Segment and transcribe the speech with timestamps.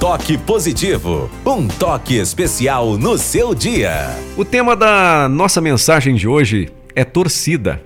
[0.00, 4.08] toque positivo, um toque especial no seu dia.
[4.34, 7.82] O tema da nossa mensagem de hoje é torcida.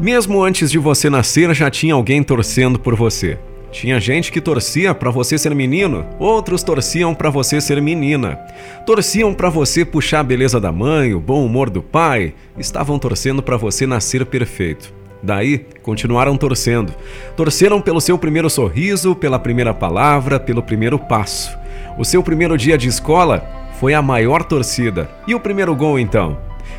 [0.00, 3.38] Mesmo antes de você nascer, já tinha alguém torcendo por você.
[3.70, 8.36] Tinha gente que torcia para você ser menino, outros torciam para você ser menina.
[8.84, 13.40] Torciam para você puxar a beleza da mãe, o bom humor do pai, estavam torcendo
[13.40, 14.92] para você nascer perfeito.
[15.24, 16.92] Daí, continuaram torcendo.
[17.34, 21.56] Torceram pelo seu primeiro sorriso, pela primeira palavra, pelo primeiro passo.
[21.96, 23.42] O seu primeiro dia de escola
[23.80, 25.08] foi a maior torcida.
[25.26, 26.36] E o primeiro gol então?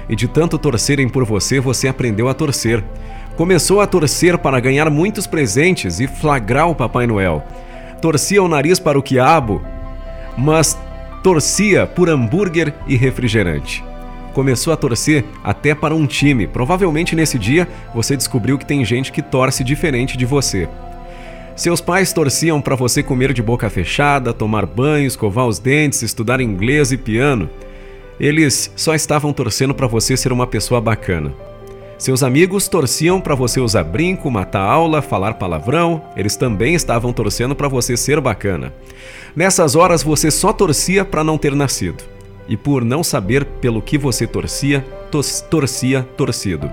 [0.08, 2.84] E de tanto torcerem por você, você aprendeu a torcer.
[3.36, 7.44] Começou a torcer para ganhar muitos presentes e flagrar o Papai Noel.
[8.00, 9.60] Torcia o nariz para o quiabo,
[10.38, 10.78] mas
[11.24, 13.84] torcia por hambúrguer e refrigerante.
[14.36, 16.46] Começou a torcer até para um time.
[16.46, 20.68] Provavelmente nesse dia você descobriu que tem gente que torce diferente de você.
[21.56, 26.42] Seus pais torciam para você comer de boca fechada, tomar banho, escovar os dentes, estudar
[26.42, 27.50] inglês e piano.
[28.20, 31.32] Eles só estavam torcendo para você ser uma pessoa bacana.
[31.98, 37.56] Seus amigos torciam para você usar brinco, matar aula, falar palavrão, eles também estavam torcendo
[37.56, 38.74] para você ser bacana.
[39.34, 42.15] Nessas horas você só torcia para não ter nascido.
[42.48, 44.86] E por não saber pelo que você torcia,
[45.50, 46.70] torcia torcido.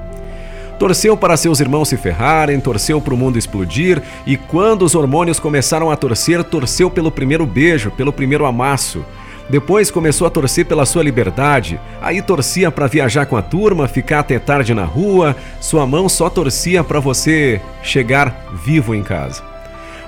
[0.78, 5.38] Torceu para seus irmãos se ferrarem, torceu para o mundo explodir, e quando os hormônios
[5.38, 9.04] começaram a torcer, torceu pelo primeiro beijo, pelo primeiro amasso.
[9.48, 11.78] Depois começou a torcer pela sua liberdade.
[12.00, 15.36] Aí torcia para viajar com a turma, ficar até tarde na rua.
[15.60, 19.51] Sua mão só torcia para você chegar vivo em casa.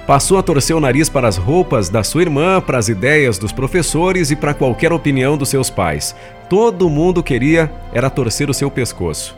[0.06, 3.52] Passou a torcer o nariz para as roupas da sua irmã, para as ideias dos
[3.52, 6.14] professores e para qualquer opinião dos seus pais.
[6.50, 9.34] Todo mundo queria era torcer o seu pescoço.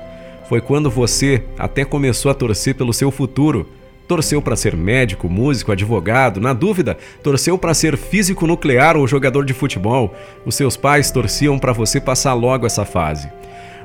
[0.48, 3.68] Foi quando você até começou a torcer pelo seu futuro,
[4.06, 9.44] Torceu para ser médico, músico, advogado, na dúvida, torceu para ser físico nuclear ou jogador
[9.44, 10.14] de futebol.
[10.44, 13.28] Os seus pais torciam para você passar logo essa fase.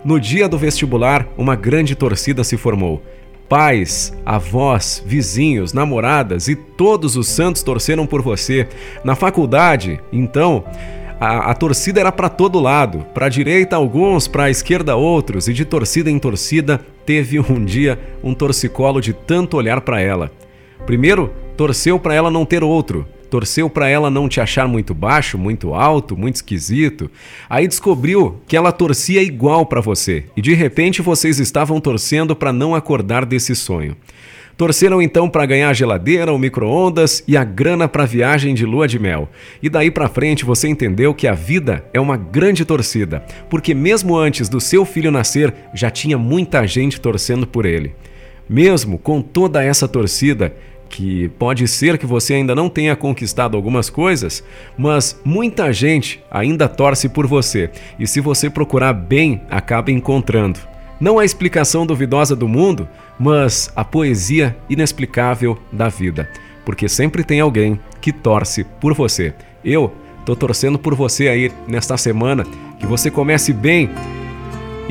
[0.05, 3.01] No dia do vestibular, uma grande torcida se formou.
[3.51, 8.65] Pais, avós, vizinhos, namoradas e todos os santos torceram por você.
[9.03, 10.63] Na faculdade, então,
[11.19, 15.49] a, a torcida era para todo lado, para a direita alguns, para a esquerda outros,
[15.49, 20.31] e de torcida em torcida teve um dia um torcicolo de tanto olhar para ela.
[20.85, 25.37] Primeiro, torceu para ela não ter outro, torceu para ela não te achar muito baixo,
[25.37, 27.09] muito alto, muito esquisito.
[27.49, 32.51] Aí descobriu que ela torcia igual para você, e de repente vocês estavam torcendo para
[32.51, 33.95] não acordar desse sonho.
[34.57, 38.65] Torceram então para ganhar a geladeira, o micro-ondas e a grana para a viagem de
[38.65, 39.29] lua de mel.
[39.63, 44.15] E daí para frente você entendeu que a vida é uma grande torcida, porque mesmo
[44.15, 47.95] antes do seu filho nascer, já tinha muita gente torcendo por ele.
[48.47, 50.53] Mesmo com toda essa torcida,
[50.91, 54.43] que pode ser que você ainda não tenha conquistado algumas coisas,
[54.77, 57.71] mas muita gente ainda torce por você.
[57.97, 60.59] E se você procurar bem, acaba encontrando.
[60.99, 62.87] Não a explicação duvidosa do mundo,
[63.17, 66.29] mas a poesia inexplicável da vida.
[66.63, 69.33] Porque sempre tem alguém que torce por você.
[69.65, 69.91] Eu
[70.25, 72.45] tô torcendo por você aí nesta semana,
[72.79, 73.89] que você comece bem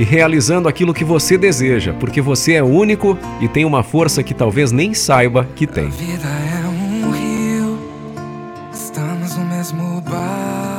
[0.00, 4.32] e realizando aquilo que você deseja, porque você é único e tem uma força que
[4.32, 5.88] talvez nem saiba que tem.
[5.88, 7.78] A vida é um rio,
[8.72, 10.69] estamos no mesmo bar.